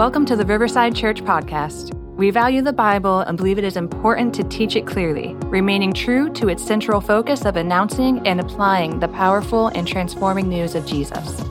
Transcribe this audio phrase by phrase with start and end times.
[0.00, 1.92] Welcome to the Riverside Church Podcast.
[2.16, 6.30] We value the Bible and believe it is important to teach it clearly, remaining true
[6.30, 11.42] to its central focus of announcing and applying the powerful and transforming news of Jesus.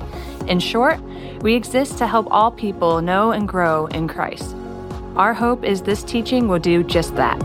[0.47, 0.99] In short,
[1.43, 4.55] we exist to help all people know and grow in Christ.
[5.15, 7.37] Our hope is this teaching will do just that.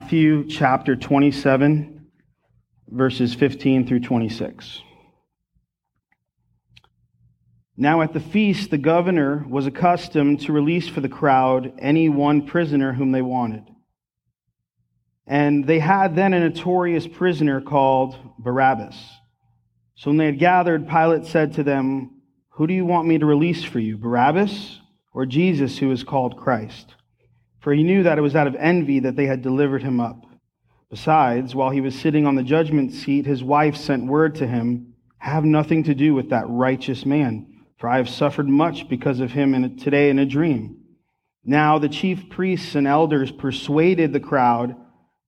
[0.00, 1.95] Matthew chapter 27,
[2.96, 4.80] verses 15 through 26.
[7.76, 12.46] Now at the feast, the governor was accustomed to release for the crowd any one
[12.46, 13.64] prisoner whom they wanted.
[15.26, 18.96] And they had then a notorious prisoner called Barabbas.
[19.96, 23.26] So when they had gathered, Pilate said to them, Who do you want me to
[23.26, 24.80] release for you, Barabbas
[25.12, 26.94] or Jesus, who is called Christ?
[27.60, 30.25] For he knew that it was out of envy that they had delivered him up.
[30.90, 34.94] Besides, while he was sitting on the judgment seat, his wife sent word to him,
[35.18, 39.32] Have nothing to do with that righteous man, for I have suffered much because of
[39.32, 40.82] him in, today in a dream.
[41.44, 44.76] Now the chief priests and elders persuaded the crowd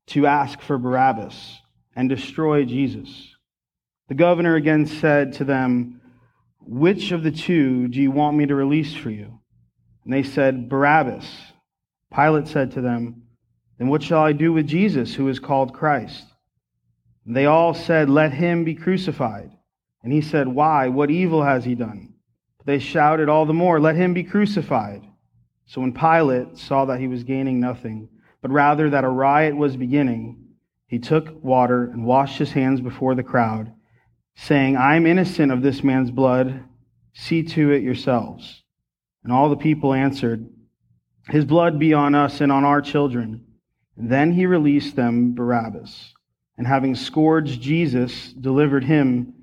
[0.08, 1.58] to ask for Barabbas
[1.94, 3.34] and destroy Jesus.
[4.08, 6.00] The governor again said to them,
[6.60, 9.40] Which of the two do you want me to release for you?
[10.04, 11.26] And they said, Barabbas.
[12.14, 13.24] Pilate said to them,
[13.78, 16.24] Then what shall I do with Jesus, who is called Christ?
[17.24, 19.52] And they all said, Let him be crucified.
[20.02, 20.88] And he said, Why?
[20.88, 22.14] What evil has he done?
[22.58, 25.04] But they shouted all the more, Let him be crucified.
[25.66, 28.08] So when Pilate saw that he was gaining nothing,
[28.40, 30.44] but rather that a riot was beginning,
[30.86, 33.72] he took water and washed his hands before the crowd,
[34.34, 36.64] saying, I am innocent of this man's blood.
[37.12, 38.62] See to it yourselves.
[39.22, 40.48] And all the people answered,
[41.28, 43.44] His blood be on us and on our children.
[44.00, 46.14] Then he released them Barabbas,
[46.56, 49.34] and having scourged Jesus, delivered him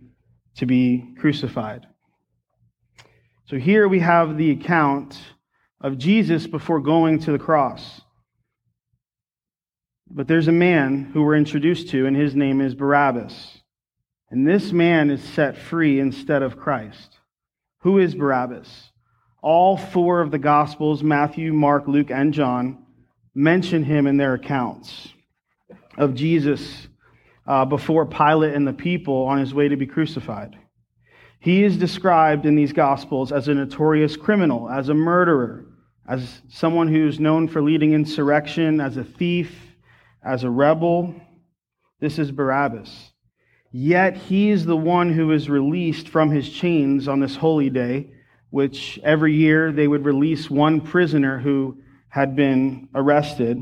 [0.55, 1.85] to be crucified.
[3.47, 5.19] So here we have the account
[5.81, 8.01] of Jesus before going to the cross.
[10.09, 13.59] But there's a man who we're introduced to, and his name is Barabbas.
[14.31, 17.19] And this man is set free instead of Christ.
[17.79, 18.91] Who is Barabbas?
[19.41, 22.84] All four of the Gospels, Matthew, Mark, Luke, and John,
[23.35, 25.09] mention him in their accounts
[25.97, 26.87] of Jesus
[27.45, 30.57] uh, before Pilate and the people on his way to be crucified.
[31.39, 35.65] He is described in these Gospels as a notorious criminal, as a murderer,
[36.07, 39.53] as someone who's known for leading insurrection, as a thief,
[40.23, 41.13] as a rebel.
[41.99, 43.11] This is Barabbas.
[43.71, 48.11] Yet he is the one who is released from his chains on this holy day,
[48.49, 51.77] which every year they would release one prisoner who
[52.15, 53.61] had been arrested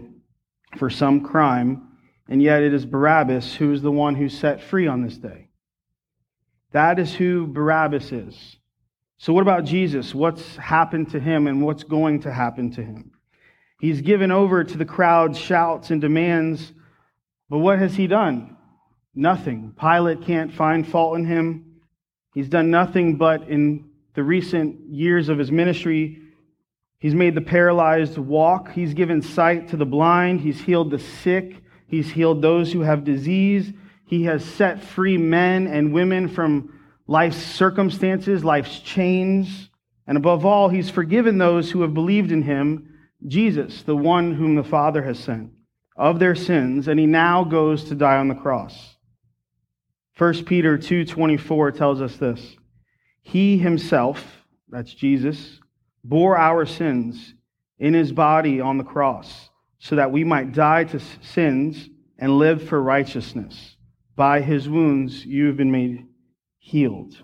[0.77, 1.87] for some crime.
[2.29, 5.47] And yet it is Barabbas who is the one who's set free on this day.
[6.71, 8.57] That is who Barabbas is.
[9.17, 10.13] So, what about Jesus?
[10.13, 13.13] What's happened to him and what's going to happen to him?
[13.79, 16.73] He's given over to the crowd's shouts and demands,
[17.49, 18.55] but what has he done?
[19.15, 19.73] Nothing.
[19.79, 21.81] Pilate can't find fault in him.
[22.35, 26.19] He's done nothing but in the recent years of his ministry,
[27.03, 28.71] he's made the paralyzed walk.
[28.71, 30.39] He's given sight to the blind.
[30.39, 31.61] He's healed the sick.
[31.85, 33.73] He's healed those who have disease.
[34.05, 39.69] He has set free men and women from life's circumstances, life's chains.
[40.07, 42.89] And above all, he's forgiven those who have believed in him
[43.27, 45.51] Jesus, the one whom the Father has sent,
[45.97, 48.95] of their sins, and he now goes to die on the cross.
[50.17, 52.55] 1 Peter 2:24 tells us this.
[53.21, 55.59] He himself, that's Jesus,
[56.03, 57.33] bore our sins
[57.79, 59.49] in his body on the cross,
[59.79, 63.75] so that we might die to sins and live for righteousness.
[64.15, 66.05] By his wounds you have been made
[66.59, 67.15] healed.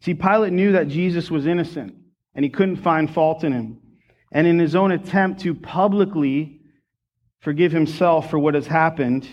[0.00, 1.94] See, Pilate knew that Jesus was innocent,
[2.34, 3.80] and he couldn't find fault in him.
[4.32, 6.60] And in his own attempt to publicly
[7.40, 9.28] forgive himself for what has happened,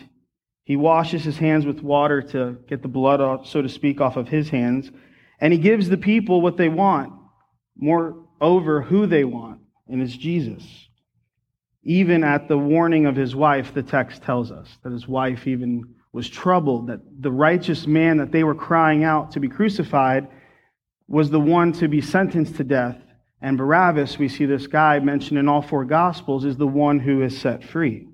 [0.64, 4.18] he washes his hands with water to get the blood, off, so to speak, off
[4.18, 4.92] of his hands.
[5.40, 7.14] And he gives the people what they want,
[7.78, 10.64] moreover, who they want, and it's Jesus.
[11.84, 15.96] Even at the warning of his wife, the text tells us that his wife even
[16.12, 20.28] was troubled that the righteous man that they were crying out to be crucified
[21.08, 22.98] was the one to be sentenced to death.
[23.42, 27.22] And Barabbas, we see this guy mentioned in all four Gospels, is the one who
[27.22, 28.08] is set free.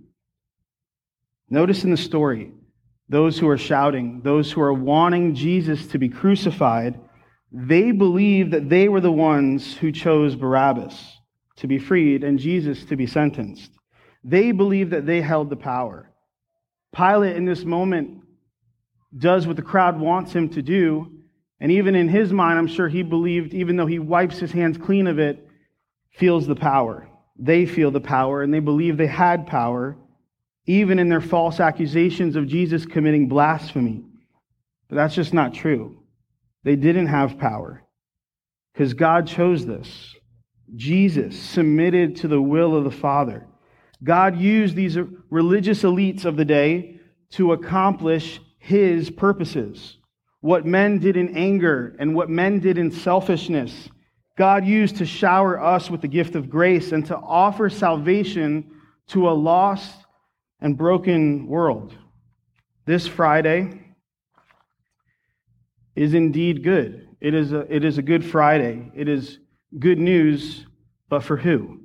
[1.50, 2.52] Notice in the story,
[3.10, 7.00] those who are shouting, those who are wanting Jesus to be crucified,
[7.54, 11.20] they believe that they were the ones who chose Barabbas
[11.58, 13.72] to be freed and Jesus to be sentenced.
[14.24, 16.10] They believe that they held the power.
[16.96, 18.24] Pilate, in this moment,
[19.16, 21.12] does what the crowd wants him to do.
[21.60, 24.78] And even in his mind, I'm sure he believed, even though he wipes his hands
[24.78, 25.48] clean of it,
[26.12, 27.08] feels the power.
[27.38, 29.96] They feel the power, and they believe they had power,
[30.66, 34.04] even in their false accusations of Jesus committing blasphemy.
[34.90, 36.03] But that's just not true.
[36.64, 37.84] They didn't have power
[38.74, 40.16] because God chose this.
[40.76, 43.48] Jesus submitted to the will of the Father.
[44.04, 44.98] God used these
[45.30, 47.00] religious elites of the day
[47.32, 49.98] to accomplish his purposes.
[50.42, 53.90] What men did in anger and what men did in selfishness,
[54.38, 58.72] God used to shower us with the gift of grace and to offer salvation
[59.08, 59.96] to a lost
[60.60, 61.94] and broken world.
[62.86, 63.83] This Friday
[65.96, 67.08] is indeed good.
[67.22, 68.92] It is a, it is a good Friday.
[68.96, 69.40] It is
[69.80, 70.66] good news,
[71.10, 71.82] but for who?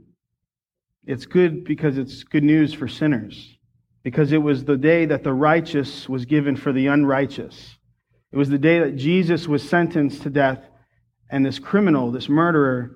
[1.05, 3.57] It's good because it's good news for sinners,
[4.03, 7.77] because it was the day that the righteous was given for the unrighteous.
[8.33, 10.61] It was the day that Jesus was sentenced to death,
[11.31, 12.91] and this criminal, this murderer,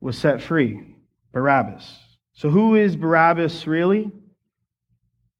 [0.00, 0.96] was set free
[1.32, 1.90] Barabbas.
[2.34, 4.10] So, who is Barabbas really?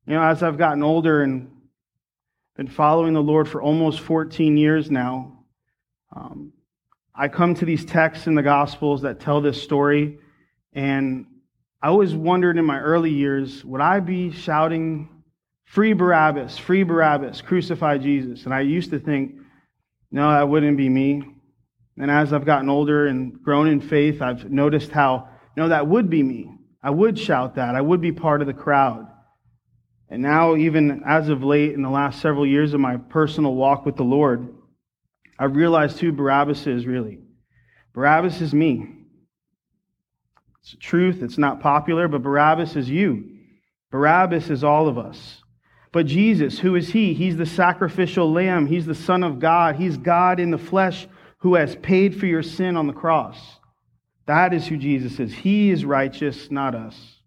[0.06, 1.50] You know, as I've gotten older and
[2.56, 5.44] been following the Lord for almost 14 years now,
[6.14, 6.52] um,
[7.14, 10.18] I come to these texts in the Gospels that tell this story,
[10.72, 11.26] and
[11.82, 15.08] I always wondered in my early years, would I be shouting,
[15.64, 18.44] Free Barabbas, free Barabbas, crucify Jesus?
[18.44, 19.34] And I used to think,
[20.10, 21.22] no, that wouldn't be me.
[21.98, 26.08] And as I've gotten older and grown in faith, I've noticed how, no, that would
[26.08, 26.50] be me.
[26.82, 27.74] I would shout that.
[27.74, 29.08] I would be part of the crowd.
[30.08, 33.84] And now, even as of late, in the last several years of my personal walk
[33.84, 34.54] with the Lord,
[35.38, 37.18] I've realized who Barabbas is really.
[37.92, 38.88] Barabbas is me.
[40.60, 41.22] It's the truth.
[41.22, 43.36] It's not popular, but Barabbas is you.
[43.90, 45.42] Barabbas is all of us.
[45.92, 47.14] But Jesus, who is he?
[47.14, 48.66] He's the sacrificial lamb.
[48.66, 49.76] He's the Son of God.
[49.76, 51.08] He's God in the flesh
[51.38, 53.38] who has paid for your sin on the cross.
[54.26, 55.32] That is who Jesus is.
[55.32, 57.20] He is righteous, not us.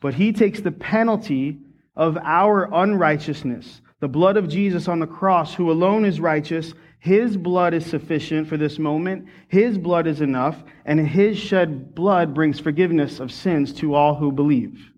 [0.00, 1.58] But he takes the penalty
[1.94, 3.80] of our unrighteousness.
[4.00, 8.48] The blood of Jesus on the cross, who alone is righteous, his blood is sufficient
[8.48, 9.26] for this moment.
[9.48, 14.30] His blood is enough, and his shed blood brings forgiveness of sins to all who
[14.30, 14.90] believe.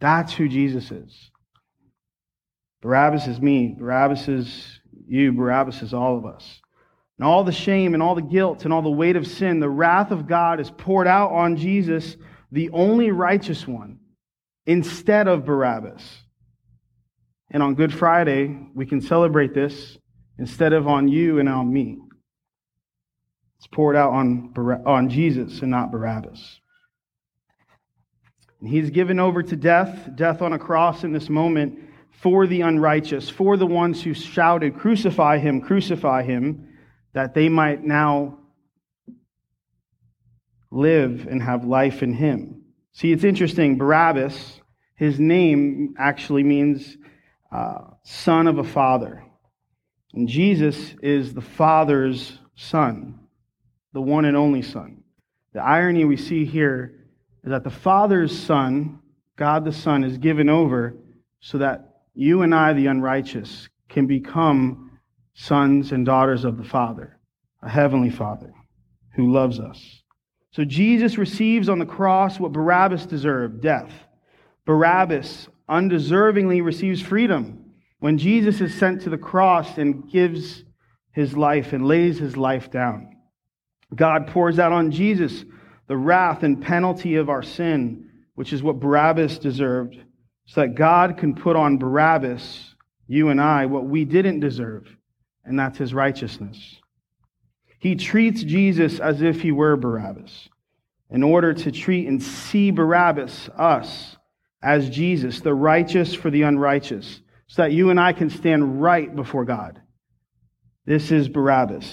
[0.00, 1.30] That's who Jesus is.
[2.80, 3.74] Barabbas is me.
[3.78, 5.32] Barabbas is you.
[5.32, 6.60] Barabbas is all of us.
[7.18, 9.68] And all the shame and all the guilt and all the weight of sin, the
[9.68, 12.16] wrath of God is poured out on Jesus,
[12.52, 13.97] the only righteous one,
[14.68, 16.02] instead of Barabbas.
[17.50, 19.96] And on Good Friday, we can celebrate this
[20.38, 21.96] instead of on you and on me.
[23.56, 24.52] It's poured out on,
[24.86, 26.60] on Jesus and not Barabbas.
[28.60, 31.78] And he's given over to death, death on a cross in this moment
[32.20, 36.68] for the unrighteous, for the ones who shouted, Crucify him, crucify him,
[37.14, 38.38] that they might now
[40.70, 42.57] live and have life in him.
[42.98, 43.78] See, it's interesting.
[43.78, 44.60] Barabbas,
[44.96, 46.96] his name actually means
[47.52, 49.22] uh, son of a father.
[50.14, 53.20] And Jesus is the Father's Son,
[53.92, 55.04] the one and only Son.
[55.52, 57.06] The irony we see here
[57.44, 58.98] is that the Father's Son,
[59.36, 60.96] God the Son, is given over
[61.38, 64.98] so that you and I, the unrighteous, can become
[65.34, 67.20] sons and daughters of the Father,
[67.62, 68.52] a heavenly Father
[69.14, 69.97] who loves us.
[70.50, 73.92] So Jesus receives on the cross what Barabbas deserved death.
[74.64, 77.68] Barabbas undeservingly receives freedom
[78.00, 80.62] when Jesus is sent to the cross and gives
[81.12, 83.16] his life and lays his life down,
[83.94, 85.44] God pours out on Jesus
[85.88, 89.96] the wrath and penalty of our sin, which is what Barabbas deserved,
[90.46, 92.74] so that God can put on Barabbas,
[93.08, 94.86] you and I, what we didn't deserve,
[95.44, 96.76] and that's his righteousness.
[97.78, 100.48] He treats Jesus as if he were Barabbas
[101.10, 104.16] in order to treat and see Barabbas, us,
[104.62, 109.14] as Jesus, the righteous for the unrighteous so that you and I can stand right
[109.14, 109.80] before God.
[110.84, 111.90] This is Barabbas.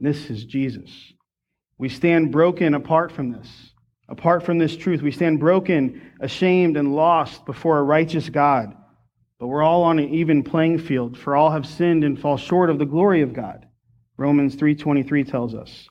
[0.00, 0.90] This is Jesus.
[1.78, 3.48] We stand broken apart from this.
[4.08, 8.74] Apart from this truth, we stand broken, ashamed, and lost before a righteous God.
[9.38, 12.70] But we're all on an even playing field, for all have sinned and fall short
[12.70, 13.66] of the glory of God.
[14.20, 15.88] Romans 3:23 tells us.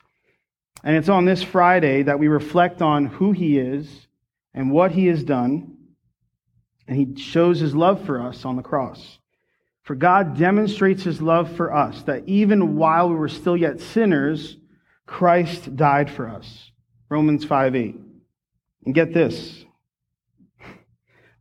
[0.83, 4.07] And it's on this Friday that we reflect on who he is
[4.53, 5.77] and what he has done
[6.87, 9.17] and he shows his love for us on the cross.
[9.81, 14.57] For God demonstrates his love for us, that even while we were still yet sinners,
[15.07, 16.71] Christ died for us.
[17.09, 17.95] Romans 5 8.
[18.85, 19.65] And get this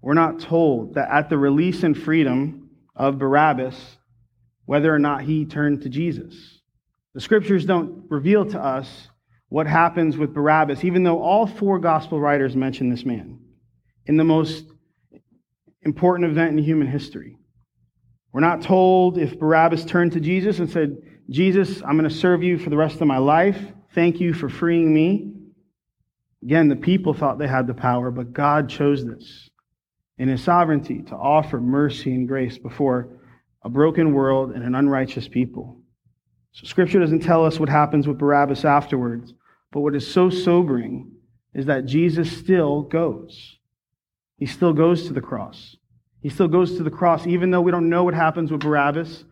[0.00, 3.98] we're not told that at the release and freedom of Barabbas,
[4.64, 6.57] whether or not he turned to Jesus.
[7.18, 9.08] The scriptures don't reveal to us
[9.48, 13.40] what happens with Barabbas, even though all four gospel writers mention this man
[14.06, 14.64] in the most
[15.82, 17.36] important event in human history.
[18.30, 20.96] We're not told if Barabbas turned to Jesus and said,
[21.28, 23.60] Jesus, I'm going to serve you for the rest of my life.
[23.96, 25.32] Thank you for freeing me.
[26.44, 29.50] Again, the people thought they had the power, but God chose this
[30.18, 33.18] in his sovereignty to offer mercy and grace before
[33.64, 35.82] a broken world and an unrighteous people.
[36.52, 39.34] So scripture doesn't tell us what happens with Barabbas afterwards,
[39.70, 41.12] but what is so sobering
[41.54, 43.58] is that Jesus still goes.
[44.36, 45.76] He still goes to the cross.
[46.20, 49.24] He still goes to the cross, even though we don't know what happens with Barabbas,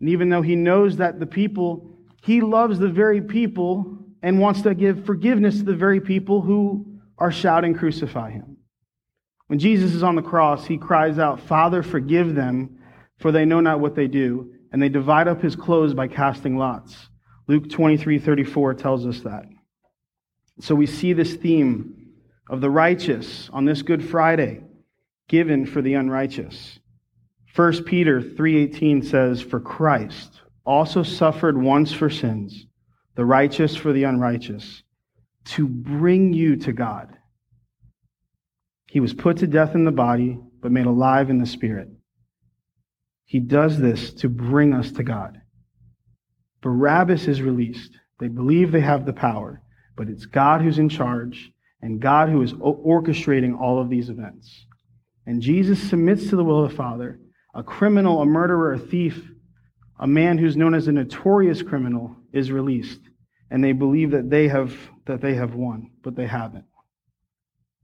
[0.00, 4.62] and even though he knows that the people, he loves the very people and wants
[4.62, 8.56] to give forgiveness to the very people who are shouting, Crucify him.
[9.48, 12.78] When Jesus is on the cross, he cries out, Father, forgive them,
[13.18, 14.52] for they know not what they do.
[14.72, 17.08] And they divide up his clothes by casting lots.
[17.46, 19.44] Luke 23 34 tells us that.
[20.60, 22.12] So we see this theme
[22.50, 24.62] of the righteous on this Good Friday
[25.28, 26.78] given for the unrighteous.
[27.54, 32.66] 1 Peter 3:18 says for Christ also suffered once for sins
[33.14, 34.84] the righteous for the unrighteous
[35.44, 37.08] to bring you to God.
[38.86, 41.88] He was put to death in the body but made alive in the spirit.
[43.28, 45.38] He does this to bring us to God.
[46.62, 47.92] Barabbas is released.
[48.18, 49.60] They believe they have the power,
[49.96, 54.66] but it's God who's in charge and God who is orchestrating all of these events.
[55.26, 57.20] And Jesus submits to the will of the Father.
[57.54, 59.30] A criminal, a murderer, a thief,
[60.00, 63.00] a man who's known as a notorious criminal is released.
[63.50, 66.64] And they believe that they have, that they have won, but they haven't.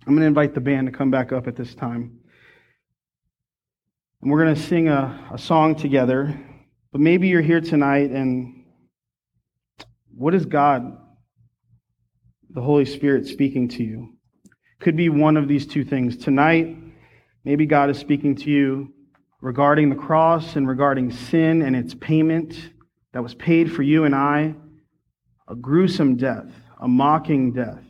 [0.07, 2.21] I'm going to invite the band to come back up at this time.
[4.25, 6.37] And we're going to sing a, a song together.
[6.91, 8.65] But maybe you're here tonight and
[10.13, 10.99] what is God,
[12.51, 14.17] the Holy Spirit, speaking to you?
[14.81, 16.17] Could be one of these two things.
[16.17, 16.79] Tonight,
[17.45, 18.95] Maybe God is speaking to you
[19.43, 22.71] regarding the cross and regarding sin and its payment
[23.13, 24.55] that was paid for you and I
[25.47, 26.51] a gruesome death,
[26.81, 27.83] a mocking death.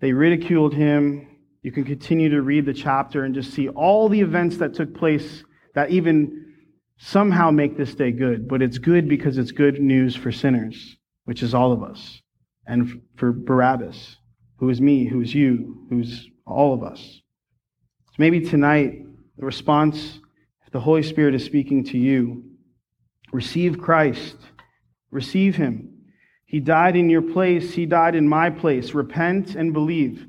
[0.00, 1.35] They ridiculed him.
[1.66, 4.94] You can continue to read the chapter and just see all the events that took
[4.94, 5.42] place
[5.74, 6.54] that even
[6.96, 8.46] somehow make this day good.
[8.46, 12.22] But it's good because it's good news for sinners, which is all of us,
[12.68, 14.14] and for Barabbas,
[14.60, 17.00] who is me, who is you, who's all of us.
[17.00, 19.04] So maybe tonight,
[19.36, 20.20] the response,
[20.64, 22.44] if the Holy Spirit is speaking to you,
[23.32, 24.36] receive Christ,
[25.10, 26.12] receive Him.
[26.44, 28.94] He died in your place, He died in my place.
[28.94, 30.28] Repent and believe.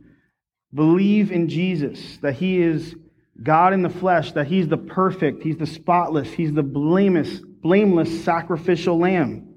[0.74, 2.96] Believe in Jesus, that He is
[3.42, 8.24] God in the flesh, that He's the perfect, He's the spotless, He's the blameless, blameless
[8.24, 9.56] sacrificial lamb,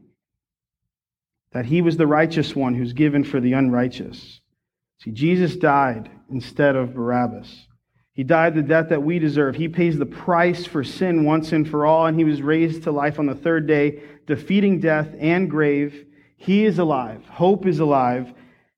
[1.52, 4.40] that He was the righteous one who's given for the unrighteous.
[5.02, 7.66] See, Jesus died instead of Barabbas.
[8.12, 9.56] He died the death that we deserve.
[9.56, 12.92] He pays the price for sin once and for all, and he was raised to
[12.92, 16.06] life on the third day, defeating death and grave.
[16.36, 17.24] He is alive.
[17.26, 18.34] Hope is alive.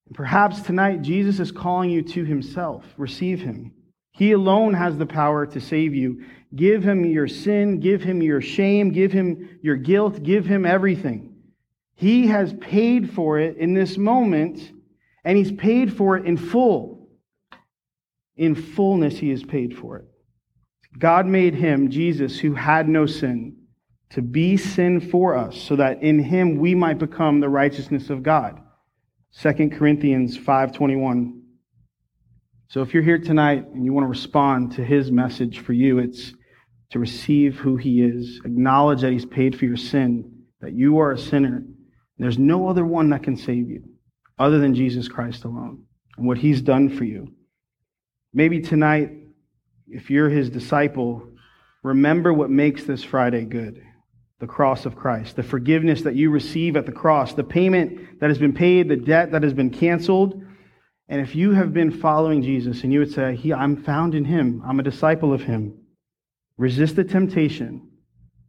[0.07, 2.85] And perhaps tonight, Jesus is calling you to himself.
[2.97, 3.73] Receive him.
[4.13, 6.25] He alone has the power to save you.
[6.55, 11.35] Give him your sin, give him your shame, give him your guilt, give him everything.
[11.95, 14.71] He has paid for it in this moment,
[15.25, 17.09] and he's paid for it in full.
[18.37, 20.05] In fullness, he has paid for it.
[20.99, 23.57] God made him, Jesus, who had no sin,
[24.11, 28.23] to be sin for us, so that in him we might become the righteousness of
[28.23, 28.61] God.
[29.35, 31.41] 2 Corinthians 5:21.
[32.69, 35.99] So if you're here tonight and you want to respond to his message for you,
[35.99, 36.35] it's
[36.91, 41.13] to receive who he is, acknowledge that he's paid for your sin, that you are
[41.13, 41.65] a sinner.
[42.19, 43.83] There's no other one that can save you
[44.39, 45.85] other than Jesus Christ alone
[46.19, 47.29] and what he's done for you.
[48.35, 49.13] Maybe tonight,
[49.89, 51.27] if you're his disciple,
[51.83, 53.83] remember what makes this Friday good
[54.43, 58.29] the cross of Christ, the forgiveness that you receive at the cross, the payment that
[58.29, 60.43] has been paid, the debt that has been canceled.
[61.09, 64.25] And if you have been following Jesus and you would say, he, I'm found in
[64.25, 65.79] him, I'm a disciple of him,
[66.59, 67.89] resist the temptation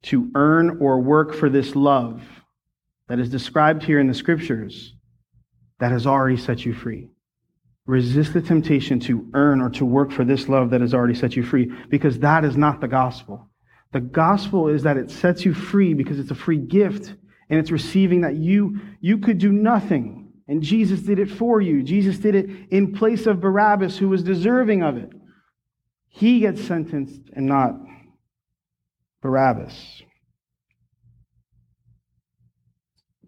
[0.05, 2.23] to earn or work for this love
[3.07, 4.95] that is described here in the scriptures
[5.79, 7.07] that has already set you free.
[7.85, 11.35] Resist the temptation to earn or to work for this love that has already set
[11.35, 13.47] you free, because that is not the gospel.
[13.93, 17.13] The gospel is that it sets you free because it's a free gift
[17.49, 20.31] and it's receiving that you, you could do nothing.
[20.47, 21.83] And Jesus did it for you.
[21.83, 25.09] Jesus did it in place of Barabbas, who was deserving of it.
[26.09, 27.75] he gets sentenced and not
[29.21, 30.03] Barabbas.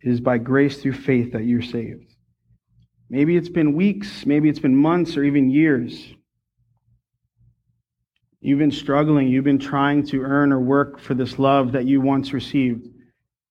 [0.02, 2.14] It is by grace through faith that you're saved.
[3.10, 6.14] Maybe it's been weeks, maybe it's been months, or even years.
[8.46, 12.00] You've been struggling, you've been trying to earn or work for this love that you
[12.00, 12.86] once received.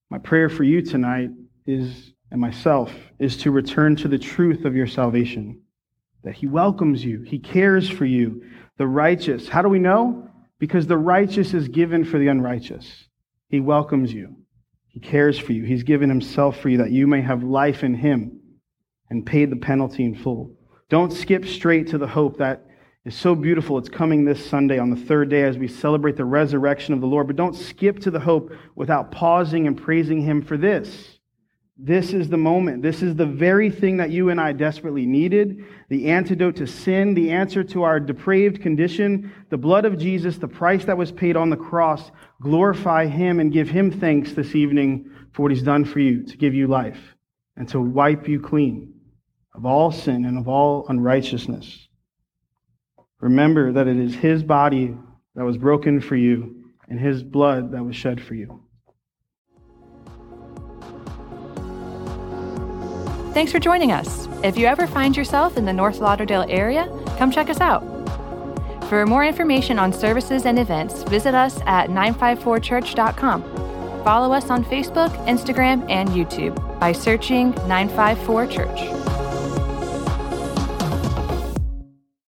[0.09, 1.31] My prayer for you tonight
[1.67, 5.61] is, and myself, is to return to the truth of your salvation.
[6.23, 8.45] That He welcomes you, He cares for you.
[8.79, 10.29] The righteous, how do we know?
[10.61, 13.09] Because the righteous is given for the unrighteous.
[13.49, 14.37] He welcomes you,
[14.87, 17.95] He cares for you, He's given Himself for you that you may have life in
[17.95, 18.41] Him
[19.11, 20.55] and paid the penalty in full.
[20.89, 22.65] Don't skip straight to the hope that
[23.04, 23.76] is so beautiful.
[23.76, 27.06] It's coming this Sunday on the third day as we celebrate the resurrection of the
[27.06, 27.26] Lord.
[27.26, 31.18] But don't skip to the hope without pausing and praising Him for this.
[31.76, 32.82] This is the moment.
[32.82, 37.14] This is the very thing that you and I desperately needed the antidote to sin,
[37.14, 41.37] the answer to our depraved condition, the blood of Jesus, the price that was paid
[41.37, 42.11] on the cross.
[42.40, 46.37] Glorify Him and give Him thanks this evening for what He's done for you to
[46.37, 47.16] give you life
[47.56, 48.94] and to wipe you clean
[49.52, 51.84] of all sin and of all unrighteousness.
[53.25, 54.95] Remember that it is His body
[55.35, 58.61] that was broken for you and His blood that was shed for you.
[63.33, 64.28] Thanks for joining us.
[64.45, 67.81] If you ever find yourself in the North Lauderdale area, come check us out.
[68.90, 73.43] For more information on services and events, visit us at 954church.com.
[74.04, 79.13] Follow us on Facebook, Instagram, and YouTube by searching 954 Church.